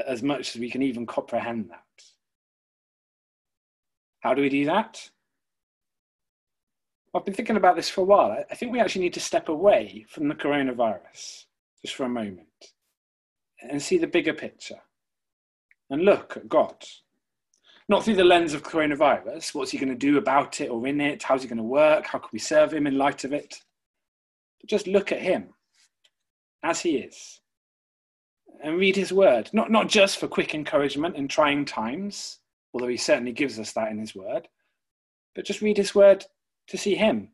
as 0.07 0.23
much 0.23 0.55
as 0.55 0.61
we 0.61 0.71
can 0.71 0.83
even 0.83 1.07
comprehend 1.07 1.71
that. 1.71 1.83
How 4.21 4.35
do 4.35 4.43
we 4.43 4.49
do 4.49 4.65
that? 4.65 5.11
I've 7.15 7.25
been 7.25 7.35
thinking 7.35 7.57
about 7.57 7.77
this 7.77 7.89
for 7.89 8.03
a 8.03 8.05
while. 8.05 8.45
I 8.51 8.55
think 8.55 8.73
we 8.73 8.81
actually 8.81 9.03
need 9.03 9.15
to 9.15 9.21
step 9.21 9.49
away 9.49 10.05
from 10.09 10.29
the 10.29 10.35
coronavirus 10.35 11.45
just 11.83 11.95
for 11.95 12.05
a 12.05 12.09
moment 12.09 12.47
and 13.63 13.81
see 13.81 13.99
the 13.99 14.07
bigger 14.07 14.35
picture 14.35 14.81
and 15.91 16.05
look 16.05 16.37
at 16.37 16.49
God. 16.49 16.85
Not 17.89 18.05
through 18.05 18.17
the 18.17 18.25
lens 18.25 18.53
of 18.53 18.63
coronavirus, 18.63 19.55
what's 19.55 19.71
he 19.71 19.79
going 19.79 19.89
to 19.89 19.95
do 19.95 20.19
about 20.19 20.61
it 20.61 20.69
or 20.69 20.87
in 20.87 21.01
it? 21.01 21.23
How's 21.23 21.43
he 21.43 21.49
going 21.49 21.57
to 21.57 21.63
work? 21.63 22.07
How 22.07 22.19
can 22.19 22.29
we 22.33 22.39
serve 22.39 22.75
him 22.75 22.87
in 22.87 22.99
light 22.99 23.25
of 23.25 23.33
it? 23.33 23.63
But 24.61 24.69
just 24.69 24.87
look 24.87 25.11
at 25.11 25.23
him 25.23 25.55
as 26.63 26.81
he 26.81 26.97
is 26.99 27.41
and 28.63 28.79
read 28.79 28.97
his 28.97 29.13
word, 29.13 29.51
not, 29.53 29.71
not 29.71 29.89
just 29.89 30.19
for 30.19 30.27
quick 30.27 30.55
encouragement 30.55 31.17
in 31.17 31.29
trying 31.29 31.65
times, 31.65 32.41
although 32.73 32.89
he 32.89 32.97
certainly 32.97 33.33
gives 33.33 33.59
us 33.59 33.73
that 33.73 33.91
in 33.91 33.99
his 33.99 34.15
word, 34.15 34.49
but 35.35 35.45
just 35.45 35.63
read 35.63 35.77
his 35.77 35.95
word 35.95 36.25
to 36.67 36.77
see 36.77 36.95
him, 36.95 37.29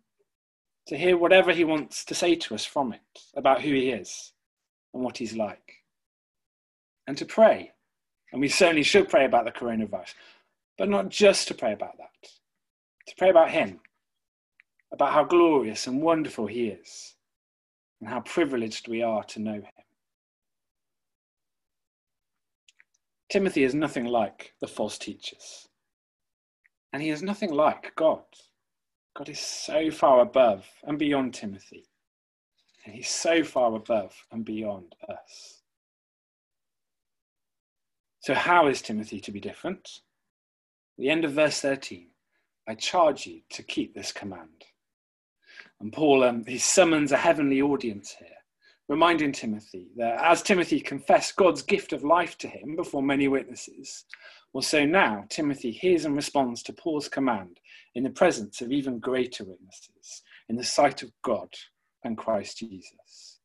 to 0.86 0.96
hear 0.96 1.16
whatever 1.16 1.52
he 1.52 1.64
wants 1.64 2.04
to 2.04 2.14
say 2.14 2.34
to 2.34 2.54
us 2.54 2.64
from 2.64 2.92
it 2.92 3.00
about 3.36 3.62
who 3.62 3.72
he 3.72 3.90
is 3.90 4.32
and 4.92 5.02
what 5.02 5.16
he's 5.16 5.34
like, 5.34 5.82
and 7.06 7.16
to 7.16 7.24
pray. 7.24 7.72
And 8.32 8.40
we 8.40 8.48
certainly 8.48 8.82
should 8.82 9.08
pray 9.08 9.24
about 9.24 9.44
the 9.44 9.52
coronavirus, 9.52 10.14
but 10.76 10.88
not 10.88 11.08
just 11.08 11.48
to 11.48 11.54
pray 11.54 11.72
about 11.72 11.96
that, 11.98 12.28
to 13.06 13.14
pray 13.16 13.30
about 13.30 13.50
him, 13.50 13.80
about 14.92 15.12
how 15.12 15.24
glorious 15.24 15.86
and 15.86 16.02
wonderful 16.02 16.46
he 16.46 16.68
is, 16.68 17.14
and 18.04 18.12
how 18.12 18.20
privileged 18.20 18.86
we 18.86 19.02
are 19.02 19.24
to 19.24 19.40
know 19.40 19.54
him. 19.54 19.64
Timothy 23.30 23.64
is 23.64 23.74
nothing 23.74 24.04
like 24.04 24.52
the 24.60 24.66
false 24.66 24.98
teachers, 24.98 25.68
and 26.92 27.02
he 27.02 27.08
is 27.08 27.22
nothing 27.22 27.50
like 27.50 27.96
God. 27.96 28.24
God 29.16 29.30
is 29.30 29.40
so 29.40 29.90
far 29.90 30.20
above 30.20 30.66
and 30.82 30.98
beyond 30.98 31.32
Timothy. 31.32 31.86
And 32.84 32.94
he's 32.94 33.08
so 33.08 33.42
far 33.42 33.74
above 33.74 34.14
and 34.30 34.44
beyond 34.44 34.94
us. 35.08 35.62
So, 38.20 38.34
how 38.34 38.66
is 38.66 38.82
Timothy 38.82 39.18
to 39.20 39.32
be 39.32 39.40
different? 39.40 39.88
the 40.98 41.08
end 41.08 41.24
of 41.24 41.32
verse 41.32 41.58
13 41.60 42.08
I 42.68 42.74
charge 42.74 43.26
you 43.26 43.40
to 43.50 43.62
keep 43.62 43.94
this 43.94 44.12
command. 44.12 44.64
And 45.80 45.92
Paul, 45.92 46.24
um, 46.24 46.44
he 46.46 46.58
summons 46.58 47.12
a 47.12 47.16
heavenly 47.16 47.60
audience 47.60 48.14
here, 48.18 48.28
reminding 48.88 49.32
Timothy 49.32 49.88
that 49.96 50.22
as 50.22 50.42
Timothy 50.42 50.80
confessed 50.80 51.36
God's 51.36 51.62
gift 51.62 51.92
of 51.92 52.04
life 52.04 52.38
to 52.38 52.48
him 52.48 52.76
before 52.76 53.02
many 53.02 53.28
witnesses, 53.28 54.04
well, 54.52 54.62
so 54.62 54.84
now 54.84 55.24
Timothy 55.30 55.72
hears 55.72 56.04
and 56.04 56.14
responds 56.14 56.62
to 56.62 56.72
Paul's 56.72 57.08
command 57.08 57.58
in 57.96 58.04
the 58.04 58.10
presence 58.10 58.60
of 58.60 58.70
even 58.70 59.00
greater 59.00 59.44
witnesses, 59.44 60.22
in 60.48 60.56
the 60.56 60.64
sight 60.64 61.02
of 61.02 61.10
God 61.22 61.48
and 62.04 62.16
Christ 62.16 62.58
Jesus. 62.58 63.40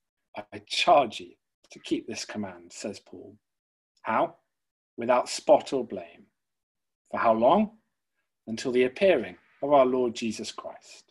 I 0.54 0.62
charge 0.68 1.20
you 1.20 1.32
to 1.72 1.80
keep 1.80 2.08
this 2.08 2.26
command, 2.26 2.72
says 2.72 3.00
Paul. 3.00 3.36
How? 4.04 4.36
Without 4.98 5.30
spot 5.30 5.74
or 5.74 5.86
blame. 5.86 6.28
For 7.10 7.20
how 7.20 7.34
long? 7.34 7.72
Until 8.48 8.72
the 8.72 8.84
appearing 8.84 9.36
of 9.64 9.74
our 9.74 9.86
Lord 9.86 10.14
Jesus 10.16 10.52
Christ. 10.52 11.09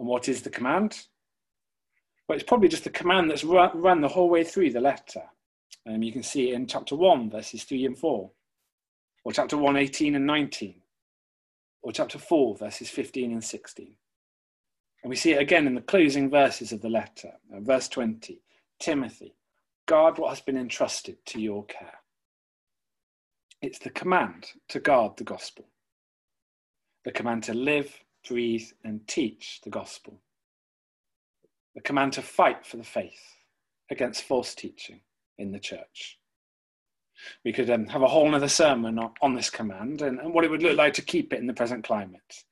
And 0.00 0.08
what 0.08 0.28
is 0.28 0.42
the 0.42 0.50
command? 0.50 1.06
Well, 2.26 2.34
it's 2.34 2.48
probably 2.48 2.68
just 2.68 2.84
the 2.84 2.90
command 2.90 3.30
that's 3.30 3.44
run 3.44 4.00
the 4.00 4.08
whole 4.08 4.28
way 4.28 4.42
through 4.42 4.72
the 4.72 4.80
letter. 4.80 5.22
Um, 5.86 6.02
you 6.02 6.12
can 6.12 6.24
see 6.24 6.50
it 6.50 6.54
in 6.54 6.66
chapter 6.66 6.96
1, 6.96 7.30
verses 7.30 7.62
3 7.62 7.86
and 7.86 7.98
4 7.98 8.30
or 9.24 9.32
chapter 9.32 9.56
1, 9.56 9.76
18 9.76 10.14
and 10.14 10.26
19, 10.26 10.74
or 11.82 11.92
chapter 11.92 12.18
4, 12.18 12.56
verses 12.56 12.88
15 12.88 13.32
and 13.32 13.44
16. 13.44 13.94
And 15.02 15.10
we 15.10 15.16
see 15.16 15.32
it 15.32 15.40
again 15.40 15.66
in 15.66 15.74
the 15.74 15.80
closing 15.80 16.30
verses 16.30 16.72
of 16.72 16.80
the 16.80 16.88
letter, 16.88 17.32
uh, 17.54 17.60
verse 17.60 17.88
20 17.88 18.40
Timothy, 18.78 19.34
guard 19.86 20.18
what 20.18 20.30
has 20.30 20.40
been 20.40 20.56
entrusted 20.56 21.16
to 21.26 21.40
your 21.40 21.64
care. 21.66 21.98
It's 23.60 23.78
the 23.78 23.90
command 23.90 24.46
to 24.68 24.80
guard 24.80 25.18
the 25.18 25.24
gospel, 25.24 25.66
the 27.04 27.12
command 27.12 27.42
to 27.44 27.54
live, 27.54 27.94
breathe, 28.26 28.68
and 28.84 29.06
teach 29.06 29.60
the 29.64 29.70
gospel, 29.70 30.20
the 31.74 31.80
command 31.80 32.12
to 32.14 32.22
fight 32.22 32.66
for 32.66 32.76
the 32.76 32.84
faith 32.84 33.36
against 33.90 34.24
false 34.24 34.54
teaching 34.54 35.00
in 35.38 35.52
the 35.52 35.58
church. 35.58 36.18
We 37.44 37.52
could 37.52 37.68
um, 37.68 37.86
have 37.86 38.02
a 38.02 38.08
whole 38.08 38.34
other 38.34 38.48
sermon 38.48 38.98
on, 38.98 39.34
this 39.34 39.50
command 39.50 40.02
and, 40.02 40.18
and, 40.20 40.32
what 40.32 40.44
it 40.44 40.50
would 40.50 40.62
look 40.62 40.76
like 40.76 40.94
to 40.94 41.02
keep 41.02 41.32
it 41.32 41.38
in 41.40 41.46
the 41.46 41.52
present 41.52 41.84
climate. 41.84 42.44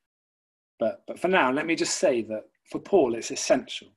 But, 0.79 1.03
but 1.07 1.19
for 1.19 1.29
now, 1.29 1.51
let 1.51 1.67
me 1.67 1.75
just 1.75 1.99
say 1.99 2.23
that 2.23 2.45
for 2.71 2.79
Paul, 2.79 3.15
it's 3.15 3.31
essential, 3.31 3.89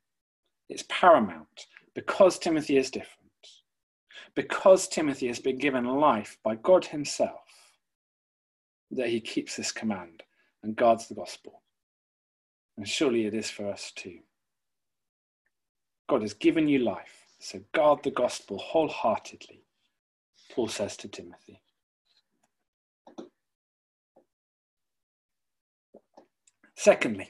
it's 0.70 0.86
paramount. 0.88 1.68
Because 1.94 2.40
Timothy 2.40 2.78
is 2.78 2.90
different, 2.90 3.18
because 4.34 4.88
Timothy 4.88 5.28
has 5.28 5.40
been 5.40 5.58
given 5.58 5.84
life 5.84 6.38
by 6.42 6.56
God 6.56 6.86
Himself, 6.86 7.42
that 8.92 9.10
he 9.10 9.20
keeps 9.20 9.56
this 9.56 9.72
command 9.74 10.24
and 10.64 10.76
guards 10.76 11.08
the 11.08 11.16
gospel. 11.16 11.62
And 12.78 12.88
surely 12.88 13.26
it 13.26 13.34
is 13.34 13.50
for 13.50 13.68
us 13.70 13.92
too. 13.96 14.20
God 16.08 16.22
has 16.22 16.34
given 16.34 16.68
you 16.68 16.80
life, 16.80 17.26
so 17.40 17.60
guard 17.74 18.04
the 18.04 18.12
gospel 18.12 18.58
wholeheartedly 18.58 19.62
Paul 20.52 20.68
says 20.68 20.98
to 20.98 21.08
Timothy. 21.08 21.62
Secondly, 26.76 27.30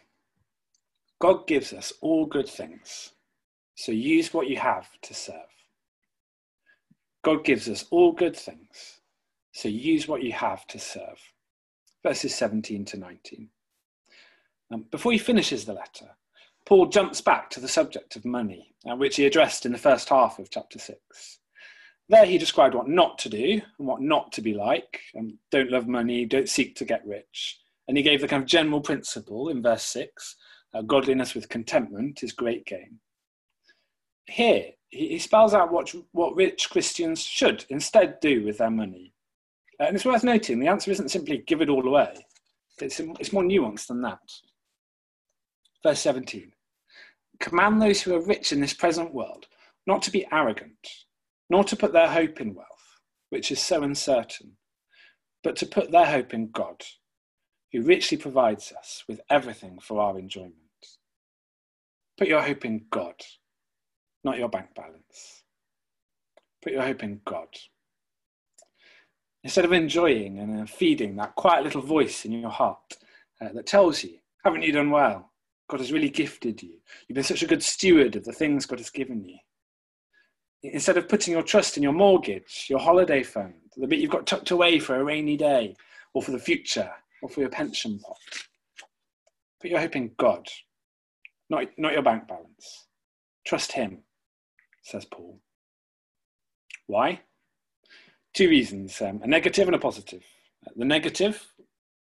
God 1.20 1.46
gives 1.46 1.72
us 1.74 1.94
all 2.02 2.26
good 2.26 2.48
things, 2.50 3.12
so 3.76 3.92
use 3.92 4.34
what 4.34 4.50
you 4.50 4.58
have 4.58 4.88
to 5.04 5.14
serve. 5.14 5.36
God 7.24 7.44
gives 7.44 7.70
us 7.70 7.86
all 7.92 8.12
good 8.12 8.36
things, 8.36 9.02
so 9.52 9.68
use 9.68 10.08
what 10.08 10.24
you 10.24 10.32
have 10.32 10.66
to 10.68 10.80
serve. 10.80 11.20
Verses 12.04 12.34
17 12.36 12.86
to 12.86 12.98
19. 12.98 13.50
Um, 14.74 14.86
before 14.90 15.12
he 15.12 15.18
finishes 15.18 15.66
the 15.66 15.74
letter, 15.74 16.10
Paul 16.66 16.88
jumps 16.88 17.22
back 17.22 17.50
to 17.52 17.60
the 17.60 17.68
subject 17.68 18.16
of 18.16 18.26
money, 18.26 18.74
uh, 18.90 18.96
which 18.96 19.18
he 19.18 19.26
addressed 19.26 19.66
in 19.66 19.72
the 19.72 19.78
first 19.78 20.10
half 20.10 20.40
of 20.40 20.50
chapter 20.50 20.80
6. 20.80 21.40
There 22.10 22.26
he 22.26 22.38
described 22.38 22.76
what 22.76 22.88
not 22.88 23.18
to 23.20 23.30
do 23.30 23.62
and 23.78 23.88
what 23.88 24.02
not 24.02 24.32
to 24.34 24.42
be 24.42 24.54
like. 24.54 25.02
Um, 25.18 25.38
don't 25.52 25.72
love 25.72 25.88
money, 25.88 26.26
don't 26.26 26.50
seek 26.50 26.76
to 26.76 26.86
get 26.86 27.06
rich. 27.06 27.60
And 27.88 27.98
he 27.98 28.04
gave 28.04 28.22
the 28.22 28.28
kind 28.28 28.42
of 28.42 28.50
general 28.50 28.82
principle 28.82 29.50
in 29.50 29.62
verse 29.62 29.84
6 29.84 30.36
uh, 30.74 30.82
godliness 30.82 31.36
with 31.36 31.50
contentment 31.50 32.24
is 32.24 32.32
great 32.32 32.66
gain. 32.66 33.00
Here, 34.28 34.72
he, 34.90 35.10
he 35.10 35.20
spells 35.20 35.54
out 35.54 35.72
what, 35.72 35.94
what 36.12 36.36
rich 36.36 36.70
Christians 36.70 37.22
should 37.22 37.66
instead 37.70 38.20
do 38.22 38.46
with 38.46 38.58
their 38.58 38.72
money. 38.72 39.14
Uh, 39.80 39.86
and 39.86 39.96
it's 39.96 40.06
worth 40.06 40.24
noting 40.24 40.60
the 40.60 40.68
answer 40.68 40.92
isn't 40.92 41.12
simply 41.12 41.44
give 41.48 41.62
it 41.62 41.70
all 41.70 41.88
away, 41.88 42.14
it's, 42.80 43.00
it's 43.00 43.34
more 43.34 43.44
nuanced 43.44 43.88
than 43.88 44.02
that. 44.02 44.20
Verse 45.84 46.00
17 46.00 46.52
Command 47.40 47.82
those 47.82 48.02
who 48.02 48.14
are 48.14 48.22
rich 48.26 48.52
in 48.52 48.62
this 48.62 48.74
present 48.74 49.14
world 49.14 49.48
not 49.88 50.02
to 50.04 50.12
be 50.12 50.28
arrogant 50.32 50.88
nor 51.50 51.64
to 51.66 51.76
put 51.76 51.92
their 51.92 52.08
hope 52.08 52.40
in 52.40 52.56
wealth, 52.56 52.68
which 53.30 53.52
is 53.52 53.60
so 53.60 53.84
uncertain, 53.84 54.54
but 55.44 55.56
to 55.58 55.66
put 55.66 55.92
their 55.92 56.06
hope 56.06 56.34
in 56.34 56.50
God, 56.50 56.82
who 57.74 57.82
richly 57.82 58.18
provides 58.18 58.72
us 58.72 59.04
with 59.08 59.20
everything 59.30 59.78
for 59.80 60.00
our 60.00 60.18
enjoyment. 60.18 60.56
Put 62.18 62.30
your 62.30 62.42
hope 62.42 62.64
in 62.66 62.86
God. 62.90 63.16
not 64.24 64.38
your 64.38 64.50
bank 64.50 64.70
balance. 64.76 65.44
Put 66.62 66.74
your 66.74 66.84
hope 66.84 67.04
in 67.04 67.20
God. 67.26 67.48
Instead 69.44 69.66
of 69.66 69.74
enjoying 69.74 70.40
and 70.40 70.62
uh, 70.62 70.66
feeding 70.66 71.16
that 71.16 71.36
quiet 71.36 71.64
little 71.64 71.82
voice 71.82 72.26
in 72.26 72.32
your 72.32 72.50
heart 72.50 72.98
uh, 73.42 73.50
that 73.54 73.66
tells 73.66 74.04
you, 74.04 74.18
haven't 74.44 74.62
you 74.62 74.72
done 74.72 74.92
well? 74.92 75.32
God 75.68 75.80
has 75.80 75.92
really 75.92 76.10
gifted 76.10 76.62
you. 76.62 76.74
You've 77.08 77.16
been 77.16 77.24
such 77.24 77.44
a 77.44 77.48
good 77.48 77.64
steward 77.64 78.16
of 78.16 78.26
the 78.26 78.34
things 78.34 78.66
God 78.66 78.80
has 78.80 78.90
given 78.90 79.24
you. 79.24 79.38
Instead 80.64 80.98
of 80.98 81.10
putting 81.10 81.34
your 81.34 81.44
trust 81.44 81.78
in 81.78 81.82
your 81.82 81.94
mortgage, 81.94 82.68
your 82.70 82.80
holiday 82.80 83.24
fund, 83.24 83.54
the 83.78 83.88
bit 83.88 84.00
you've 84.00 84.12
got 84.12 84.28
tucked 84.28 84.52
away 84.52 84.78
for 84.78 84.98
a 84.98 85.04
rainy 85.04 85.38
day, 85.38 85.76
or 86.14 86.22
for 86.22 86.32
the 86.32 86.40
future, 86.40 86.92
or 87.24 87.30
for 87.30 87.40
your 87.40 87.50
pension 87.50 87.98
pot, 88.00 88.18
put 89.62 89.72
your 89.72 89.80
hope 89.80 89.96
in 89.96 90.12
God, 90.18 90.46
not, 91.50 91.66
not 91.78 91.94
your 91.94 92.04
bank 92.04 92.28
balance. 92.28 92.88
Trust 93.46 93.72
Him, 93.72 94.00
says 94.84 95.06
Paul. 95.06 95.40
Why? 96.86 97.22
Two 98.34 98.50
reasons 98.50 99.02
um, 99.02 99.22
a 99.24 99.28
negative 99.28 99.68
and 99.68 99.76
a 99.76 99.80
positive. 99.80 100.24
The 100.76 100.86
negative, 100.86 101.46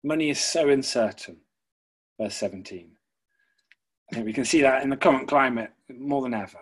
money 0.04 0.30
is 0.30 0.40
so 0.40 0.68
uncertain, 0.68 1.38
verse 2.20 2.34
17. 2.34 2.90
I 4.10 4.14
think 4.14 4.26
we 4.26 4.32
can 4.32 4.44
see 4.44 4.60
that 4.60 4.82
in 4.82 4.90
the 4.90 4.96
current 4.96 5.28
climate 5.28 5.70
more 5.88 6.22
than 6.22 6.34
ever. 6.34 6.58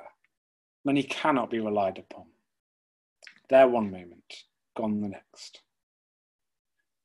Money 0.85 1.03
cannot 1.03 1.51
be 1.51 1.59
relied 1.59 1.99
upon. 1.99 2.27
There 3.49 3.67
one 3.67 3.91
moment, 3.91 4.45
gone 4.77 5.01
the 5.01 5.09
next. 5.09 5.61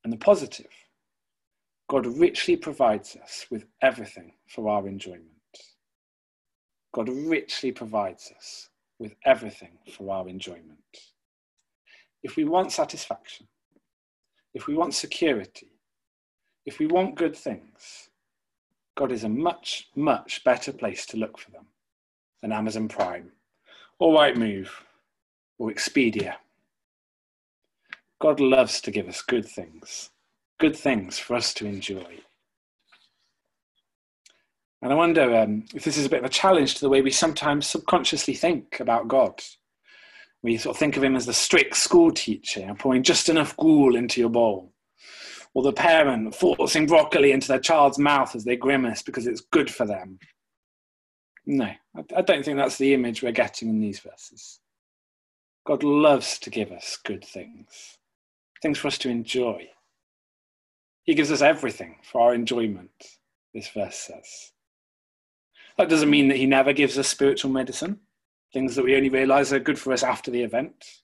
And 0.03 0.13
the 0.13 0.17
positive, 0.17 0.69
God 1.89 2.05
richly 2.05 2.55
provides 2.57 3.15
us 3.15 3.47
with 3.49 3.65
everything 3.81 4.33
for 4.47 4.69
our 4.69 4.87
enjoyment. 4.87 5.25
God 6.93 7.09
richly 7.09 7.71
provides 7.71 8.31
us 8.37 8.69
with 8.99 9.15
everything 9.25 9.79
for 9.91 10.13
our 10.13 10.29
enjoyment. 10.29 10.77
If 12.25 12.38
we 12.38 12.44
want 12.44 12.72
satisfaction, 12.72 13.46
if 14.55 14.65
we 14.65 14.74
want 14.74 14.96
security, 14.96 15.70
if 16.65 16.79
we 16.79 16.88
want 16.88 17.13
good 17.13 17.38
things, 17.38 18.10
God 18.98 19.12
is 19.12 19.24
a 19.24 19.29
much, 19.29 19.89
much 19.96 20.44
better 20.44 20.74
place 20.74 21.05
to 21.05 21.17
look 21.17 21.38
for 21.38 21.51
them 21.51 21.67
than 22.41 22.51
Amazon 22.51 22.88
Prime 22.88 23.32
or 24.00 24.17
Rightmove 24.17 24.70
or 25.60 25.70
Expedia. 25.70 26.38
God 28.20 28.39
loves 28.39 28.82
to 28.82 28.89
give 28.89 29.08
us 29.08 29.22
good 29.22 29.46
things, 29.48 30.10
good 30.60 30.75
things 30.75 31.20
for 31.20 31.36
us 31.36 31.53
to 31.53 31.67
enjoy. 31.67 32.22
And 34.82 34.91
I 34.91 34.96
wonder 34.96 35.36
um, 35.36 35.65
if 35.75 35.84
this 35.84 35.96
is 35.96 36.08
a 36.08 36.10
bit 36.10 36.22
of 36.22 36.25
a 36.25 36.29
challenge 36.29 36.74
to 36.74 36.82
the 36.82 36.89
way 36.89 37.03
we 37.03 37.12
sometimes 37.12 37.67
subconsciously 37.67 38.34
think 38.34 38.79
about 38.79 39.08
God. 39.08 39.44
We 40.45 40.57
sort 40.57 40.75
of 40.75 40.79
think 40.79 40.95
of 40.95 41.03
him 41.03 41.15
as 41.15 41.25
the 41.25 41.33
strict 41.33 41.75
school 41.75 42.11
teacher, 42.11 42.71
pouring 42.77 43.01
just 43.01 43.29
enough 43.29 43.57
gruel 43.57 43.95
into 43.95 44.21
your 44.21 44.29
bowl 44.29 44.71
or 45.55 45.63
the 45.63 45.73
parent 45.73 46.35
forcing 46.35 46.85
broccoli 46.85 47.31
into 47.31 47.47
their 47.47 47.59
child's 47.59 47.97
mouth 47.97 48.35
as 48.35 48.43
they 48.43 48.55
grimace 48.55 49.01
because 49.01 49.25
it's 49.25 49.41
good 49.41 49.73
for 49.73 49.87
them. 49.87 50.19
No, 51.47 51.71
I 52.15 52.21
don't 52.21 52.45
think 52.45 52.57
that's 52.57 52.77
the 52.77 52.93
image 52.93 53.23
we're 53.23 53.31
getting 53.31 53.69
in 53.69 53.79
these 53.79 53.99
verses. 53.99 54.59
God 55.65 55.81
loves 55.81 56.37
to 56.39 56.51
give 56.51 56.71
us 56.71 56.95
good 57.03 57.25
things, 57.25 57.97
things 58.61 58.77
for 58.77 58.89
us 58.89 58.99
to 58.99 59.09
enjoy. 59.09 59.67
He 61.05 61.15
gives 61.15 61.31
us 61.31 61.41
everything 61.41 61.95
for 62.03 62.21
our 62.21 62.35
enjoyment, 62.35 62.91
this 63.51 63.69
verse 63.69 63.95
says. 63.95 64.51
That 65.79 65.89
doesn't 65.89 66.09
mean 66.11 66.27
that 66.27 66.37
He 66.37 66.45
never 66.45 66.71
gives 66.71 66.99
us 66.99 67.07
spiritual 67.07 67.49
medicine, 67.49 68.01
things 68.55 68.74
that 68.74 68.85
we 68.85 68.95
only 68.95 69.09
realize 69.09 69.51
are 69.51 69.59
good 69.59 69.77
for 69.77 69.91
us 69.91 70.01
after 70.01 70.31
the 70.31 70.41
event. 70.41 71.01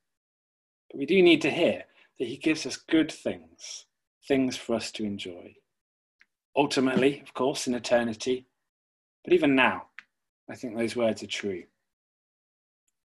But 0.90 1.00
we 1.00 1.06
do 1.06 1.22
need 1.22 1.42
to 1.42 1.52
hear 1.52 1.84
that 2.18 2.28
He 2.30 2.38
gives 2.38 2.66
us 2.66 2.78
good 2.78 3.12
things 3.12 3.86
things 4.26 4.56
for 4.56 4.76
us 4.76 4.90
to 4.94 5.04
enjoy. 5.04 5.56
Ultimately, 6.56 7.20
of 7.20 7.34
course, 7.34 7.68
in 7.68 7.74
eternity, 7.74 8.46
but 9.26 9.34
even 9.34 9.54
now, 9.54 9.88
I 10.50 10.56
think 10.56 10.78
those 10.78 10.96
words 10.96 11.24
are 11.24 11.28
true. 11.28 11.64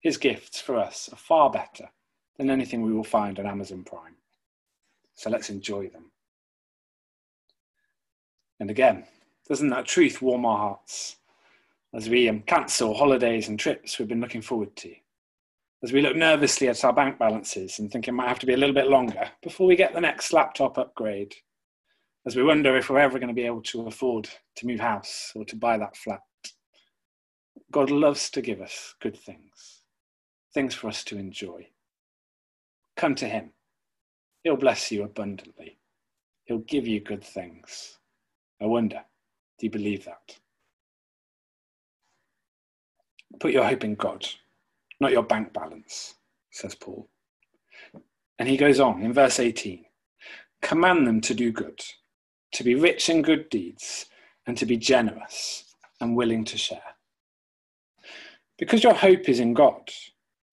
His 0.01 0.17
gifts 0.17 0.61
for 0.61 0.77
us 0.77 1.09
are 1.13 1.17
far 1.17 1.49
better 1.49 1.91
than 2.37 2.51
anything 2.51 2.83
we 2.83 2.93
will 2.93 3.05
find 3.05 3.39
on 3.39 3.47
Amazon 3.47 3.85
Prime. 3.85 4.17
So 5.15 5.31
let's 5.31 5.51
enjoy 5.51 5.89
them. 5.89 6.11
And 8.59 8.71
again, 8.71 9.05
doesn't 9.49 9.71
that 9.71 9.87
truth 9.87 10.21
warm 10.21 10.47
our 10.47 10.59
hearts 10.59 11.19
as 11.95 12.09
we 12.09 12.29
um, 12.29 12.41
cancel 12.43 12.95
holidays 12.95 13.49
and 13.49 13.59
trips 13.59 13.99
we've 13.99 14.09
been 14.09 14.21
looking 14.21 14.43
forward 14.43 14.75
to? 14.77 14.93
as 15.83 15.93
we 15.93 16.01
look 16.01 16.17
nervously 16.17 16.69
at 16.69 16.85
our 16.85 16.93
bank 16.93 17.19
balances 17.19 17.79
and 17.79 17.91
think 17.91 18.07
it 18.07 18.13
might 18.13 18.29
have 18.29 18.39
to 18.39 18.47
be 18.47 18.53
a 18.53 18.57
little 18.57 18.75
bit 18.75 18.89
longer 18.89 19.31
before 19.43 19.67
we 19.67 19.75
get 19.75 19.93
the 19.93 20.01
next 20.01 20.33
laptop 20.33 20.79
upgrade, 20.79 21.35
as 22.25 22.37
we 22.37 22.43
wonder 22.43 22.77
if 22.77 22.89
we're 22.89 23.01
ever 23.01 23.19
going 23.19 23.29
to 23.29 23.35
be 23.35 23.47
able 23.47 23.63
to 23.63 23.87
afford 23.87 24.29
to 24.57 24.67
move 24.67 24.79
house 24.79 25.33
or 25.35 25.45
to 25.45 25.57
buy 25.57 25.77
that 25.77 25.97
flat. 25.97 26.21
God 27.73 27.91
loves 27.91 28.31
to 28.31 28.43
give 28.43 28.61
us 28.61 28.95
good 29.01 29.17
things, 29.17 29.83
things 30.55 30.75
for 30.75 30.87
us 30.87 31.03
to 31.05 31.19
enjoy. 31.19 31.67
Come 32.97 33.17
to 33.17 33.27
Him. 33.27 33.51
He'll 34.45 34.57
bless 34.57 34.93
you 34.93 35.03
abundantly. 35.03 35.79
He'll 36.45 36.59
give 36.59 36.87
you 36.87 37.01
good 37.01 37.25
things. 37.25 37.99
I 38.61 38.67
wonder, 38.67 39.03
do 39.59 39.67
you 39.67 39.71
believe 39.71 40.05
that? 40.05 40.37
Put 43.41 43.53
your 43.53 43.65
hope 43.65 43.85
in 43.85 43.95
God 43.95 44.27
not 45.03 45.13
your 45.13 45.25
bank 45.25 45.53
balance, 45.53 46.15
says 46.53 46.77
Paul. 46.77 47.09
And 48.39 48.49
he 48.49 48.57
goes 48.57 48.79
on 48.79 49.03
in 49.03 49.13
verse 49.13 49.41
18 49.41 49.85
Command 50.63 51.09
them 51.09 51.21
to 51.23 51.35
do 51.35 51.51
good, 51.51 51.81
to 52.53 52.63
be 52.63 52.77
rich 52.77 53.09
in 53.09 53.21
good 53.21 53.51
deeds, 53.51 54.07
and 54.47 54.57
to 54.57 54.65
be 54.65 54.77
generous 54.77 55.75
and 56.01 56.17
willing 56.17 56.45
to 56.45 56.57
share. 56.57 56.95
Because 58.59 58.85
your 58.85 58.95
hope 58.95 59.29
is 59.29 59.41
in 59.41 59.55
God, 59.55 59.91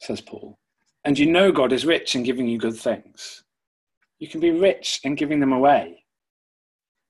says 0.01 0.19
Paul, 0.19 0.57
and 1.05 1.17
you 1.17 1.27
know 1.27 1.51
God 1.51 1.71
is 1.71 1.85
rich 1.85 2.15
in 2.15 2.23
giving 2.23 2.47
you 2.47 2.57
good 2.57 2.75
things, 2.75 3.43
you 4.17 4.27
can 4.27 4.39
be 4.39 4.51
rich 4.51 4.99
in 5.03 5.13
giving 5.13 5.39
them 5.39 5.53
away. 5.53 6.05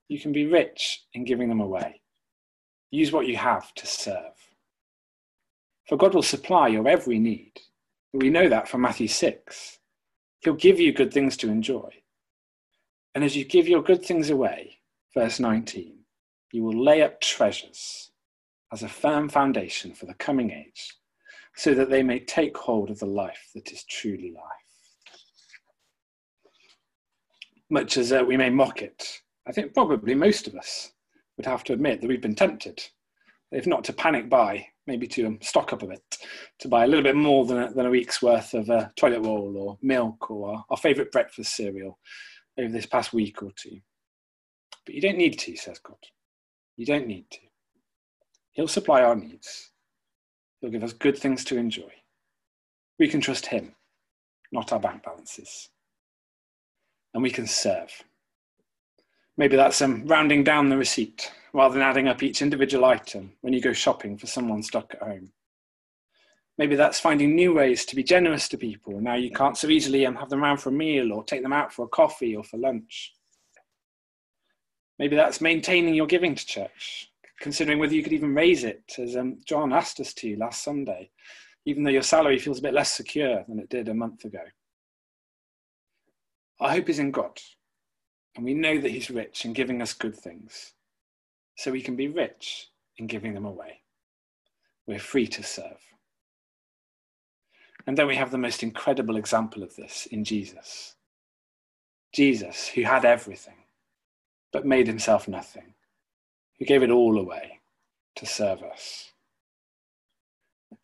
You 0.08 0.20
can 0.20 0.32
be 0.32 0.46
rich 0.46 1.04
in 1.14 1.24
giving 1.24 1.48
them 1.48 1.60
away. 1.60 2.02
Use 2.90 3.12
what 3.12 3.26
you 3.26 3.36
have 3.36 3.72
to 3.76 3.86
serve. 3.86 4.39
For 5.90 5.96
God 5.96 6.14
will 6.14 6.22
supply 6.22 6.68
your 6.68 6.86
every 6.86 7.18
need. 7.18 7.50
We 8.12 8.30
know 8.30 8.48
that 8.48 8.68
from 8.68 8.82
Matthew 8.82 9.08
6. 9.08 9.78
He'll 10.38 10.54
give 10.54 10.78
you 10.78 10.92
good 10.92 11.12
things 11.12 11.36
to 11.38 11.50
enjoy. 11.50 11.90
And 13.12 13.24
as 13.24 13.36
you 13.36 13.44
give 13.44 13.66
your 13.66 13.82
good 13.82 14.04
things 14.04 14.30
away, 14.30 14.78
verse 15.14 15.40
19, 15.40 15.98
you 16.52 16.62
will 16.62 16.80
lay 16.80 17.02
up 17.02 17.20
treasures 17.20 18.12
as 18.72 18.84
a 18.84 18.88
firm 18.88 19.28
foundation 19.28 19.92
for 19.92 20.06
the 20.06 20.14
coming 20.14 20.52
age, 20.52 20.94
so 21.56 21.74
that 21.74 21.90
they 21.90 22.04
may 22.04 22.20
take 22.20 22.56
hold 22.56 22.88
of 22.88 23.00
the 23.00 23.06
life 23.06 23.50
that 23.56 23.72
is 23.72 23.82
truly 23.82 24.30
life. 24.30 24.44
Much 27.68 27.96
as 27.96 28.12
uh, 28.12 28.22
we 28.24 28.36
may 28.36 28.48
mock 28.48 28.80
it, 28.80 29.22
I 29.44 29.50
think 29.50 29.74
probably 29.74 30.14
most 30.14 30.46
of 30.46 30.54
us 30.54 30.92
would 31.36 31.46
have 31.46 31.64
to 31.64 31.72
admit 31.72 32.00
that 32.00 32.06
we've 32.06 32.22
been 32.22 32.36
tempted, 32.36 32.80
if 33.52 33.66
not 33.66 33.84
to 33.84 33.92
panic 33.92 34.28
buy, 34.28 34.66
maybe 34.86 35.06
to 35.06 35.26
um, 35.26 35.38
stock 35.42 35.72
up 35.72 35.82
a 35.82 35.86
bit, 35.86 36.18
to 36.58 36.68
buy 36.68 36.84
a 36.84 36.86
little 36.86 37.02
bit 37.02 37.16
more 37.16 37.44
than 37.46 37.58
a, 37.58 37.72
than 37.72 37.86
a 37.86 37.90
week's 37.90 38.22
worth 38.22 38.54
of 38.54 38.68
uh, 38.70 38.88
toilet 38.96 39.20
roll 39.20 39.56
or 39.56 39.78
milk 39.82 40.30
or 40.30 40.54
our, 40.54 40.64
our 40.70 40.76
favourite 40.76 41.12
breakfast 41.12 41.54
cereal 41.54 41.98
over 42.58 42.72
this 42.72 42.86
past 42.86 43.12
week 43.12 43.42
or 43.42 43.50
two. 43.56 43.80
But 44.86 44.94
you 44.94 45.00
don't 45.00 45.18
need 45.18 45.38
to, 45.38 45.56
says 45.56 45.78
God. 45.78 45.98
You 46.76 46.86
don't 46.86 47.06
need 47.06 47.26
to. 47.30 47.38
He'll 48.52 48.68
supply 48.68 49.02
our 49.02 49.14
needs. 49.14 49.70
He'll 50.60 50.70
give 50.70 50.84
us 50.84 50.92
good 50.92 51.16
things 51.16 51.44
to 51.44 51.56
enjoy. 51.56 51.90
We 52.98 53.08
can 53.08 53.20
trust 53.20 53.46
Him, 53.46 53.74
not 54.52 54.72
our 54.72 54.80
bank 54.80 55.02
balances. 55.02 55.70
And 57.14 57.22
we 57.22 57.30
can 57.30 57.46
serve. 57.46 57.90
Maybe 59.36 59.56
that's 59.56 59.80
um, 59.82 60.06
rounding 60.06 60.44
down 60.44 60.68
the 60.68 60.76
receipt 60.76 61.32
rather 61.52 61.74
than 61.74 61.82
adding 61.82 62.08
up 62.08 62.22
each 62.22 62.42
individual 62.42 62.84
item 62.84 63.32
when 63.40 63.52
you 63.52 63.60
go 63.60 63.72
shopping 63.72 64.16
for 64.16 64.26
someone 64.26 64.62
stuck 64.62 64.94
at 64.94 65.02
home. 65.02 65.32
Maybe 66.58 66.76
that's 66.76 67.00
finding 67.00 67.34
new 67.34 67.54
ways 67.54 67.84
to 67.86 67.96
be 67.96 68.02
generous 68.02 68.48
to 68.50 68.58
people. 68.58 69.00
Now 69.00 69.14
you 69.14 69.30
can't 69.30 69.56
so 69.56 69.68
easily 69.68 70.04
um, 70.04 70.16
have 70.16 70.28
them 70.28 70.44
around 70.44 70.58
for 70.58 70.68
a 70.68 70.72
meal 70.72 71.12
or 71.12 71.24
take 71.24 71.42
them 71.42 71.52
out 71.52 71.72
for 71.72 71.86
a 71.86 71.88
coffee 71.88 72.36
or 72.36 72.44
for 72.44 72.58
lunch. 72.58 73.14
Maybe 74.98 75.16
that's 75.16 75.40
maintaining 75.40 75.94
your 75.94 76.06
giving 76.06 76.34
to 76.34 76.46
church, 76.46 77.10
considering 77.40 77.78
whether 77.78 77.94
you 77.94 78.02
could 78.02 78.12
even 78.12 78.34
raise 78.34 78.64
it, 78.64 78.94
as 78.98 79.16
um, 79.16 79.38
John 79.46 79.72
asked 79.72 79.98
us 80.00 80.12
to 80.14 80.36
last 80.36 80.62
Sunday, 80.62 81.10
even 81.64 81.82
though 81.82 81.90
your 81.90 82.02
salary 82.02 82.38
feels 82.38 82.58
a 82.58 82.62
bit 82.62 82.74
less 82.74 82.90
secure 82.90 83.42
than 83.48 83.58
it 83.58 83.70
did 83.70 83.88
a 83.88 83.94
month 83.94 84.26
ago. 84.26 84.42
Our 86.60 86.72
hope 86.72 86.90
is 86.90 86.98
in 86.98 87.10
God, 87.10 87.40
and 88.36 88.44
we 88.44 88.52
know 88.52 88.78
that 88.78 88.90
He's 88.90 89.10
rich 89.10 89.46
in 89.46 89.54
giving 89.54 89.80
us 89.80 89.94
good 89.94 90.14
things 90.14 90.74
so 91.60 91.70
we 91.70 91.82
can 91.82 91.94
be 91.94 92.08
rich 92.08 92.70
in 92.96 93.06
giving 93.06 93.34
them 93.34 93.44
away. 93.44 93.82
We're 94.86 94.98
free 94.98 95.26
to 95.26 95.42
serve. 95.42 95.78
And 97.86 97.98
then 97.98 98.06
we 98.06 98.16
have 98.16 98.30
the 98.30 98.38
most 98.38 98.62
incredible 98.62 99.16
example 99.16 99.62
of 99.62 99.76
this 99.76 100.06
in 100.10 100.24
Jesus. 100.24 100.94
Jesus, 102.14 102.66
who 102.68 102.82
had 102.84 103.04
everything, 103.04 103.58
but 104.54 104.64
made 104.64 104.86
himself 104.86 105.28
nothing, 105.28 105.74
who 106.58 106.64
gave 106.64 106.82
it 106.82 106.90
all 106.90 107.18
away 107.18 107.60
to 108.16 108.24
serve 108.24 108.62
us. 108.62 109.12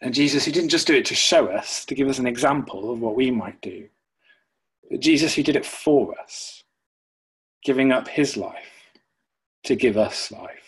And 0.03 0.13
Jesus, 0.13 0.45
who 0.45 0.53
didn't 0.53 0.69
just 0.69 0.87
do 0.87 0.95
it 0.95 1.07
to 1.07 1.15
show 1.15 1.47
us, 1.47 1.87
to 1.87 1.95
give 1.95 2.09
us 2.09 2.19
an 2.19 2.27
example 2.27 2.93
of 2.93 3.01
what 3.01 3.17
we 3.17 3.31
might 3.31 3.63
do, 3.63 3.89
but 4.91 5.01
Jesus, 5.01 5.35
who 5.35 5.43
did 5.43 5.57
it 5.57 5.65
for 5.65 6.15
us, 6.21 6.65
giving 7.65 7.93
up 7.93 8.09
his 8.09 8.37
life 8.37 8.91
to 9.65 9.75
give 9.75 9.97
us 9.97 10.31
life. 10.31 10.66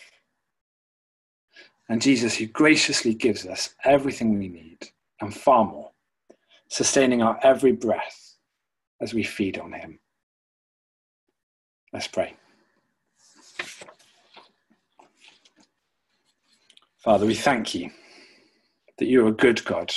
And 1.89 2.03
Jesus, 2.03 2.37
who 2.37 2.47
graciously 2.47 3.15
gives 3.15 3.47
us 3.47 3.75
everything 3.85 4.39
we 4.39 4.49
need 4.49 4.89
and 5.21 5.35
far 5.35 5.65
more, 5.65 5.91
sustaining 6.69 7.23
our 7.23 7.39
every 7.43 7.73
breath 7.73 8.35
as 9.01 9.15
we 9.15 9.23
feed 9.23 9.59
on 9.59 9.73
him. 9.73 9.99
Let's 11.93 12.09
pray. 12.09 12.35
Father, 16.99 17.25
we 17.25 17.35
thank 17.35 17.75
you 17.75 17.91
that 18.99 19.07
you 19.07 19.25
are 19.25 19.29
a 19.29 19.33
good 19.33 19.65
God. 19.65 19.95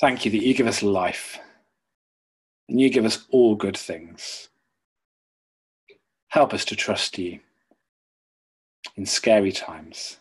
Thank 0.00 0.24
you 0.24 0.30
that 0.30 0.44
you 0.44 0.54
give 0.54 0.66
us 0.66 0.82
life 0.82 1.38
and 2.68 2.80
you 2.80 2.88
give 2.90 3.04
us 3.04 3.26
all 3.30 3.56
good 3.56 3.76
things. 3.76 4.48
Help 6.28 6.54
us 6.54 6.64
to 6.66 6.76
trust 6.76 7.18
you 7.18 7.40
in 8.96 9.06
scary 9.06 9.52
times. 9.52 10.18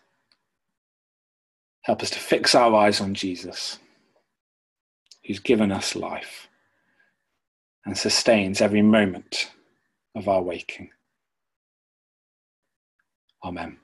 Help 1.83 2.01
us 2.01 2.09
to 2.11 2.19
fix 2.19 2.55
our 2.55 2.73
eyes 2.75 3.01
on 3.01 3.13
Jesus, 3.13 3.79
who's 5.25 5.39
given 5.39 5.71
us 5.71 5.95
life 5.95 6.47
and 7.85 7.97
sustains 7.97 8.61
every 8.61 8.81
moment 8.81 9.51
of 10.15 10.27
our 10.27 10.41
waking. 10.41 10.89
Amen. 13.43 13.77